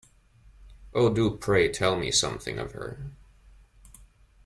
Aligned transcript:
Oh, 0.95 1.13
do 1.13 1.37
pray 1.37 1.71
tell 1.71 1.95
me 1.95 2.09
something 2.09 2.57
of 2.57 2.71
her. 2.71 3.11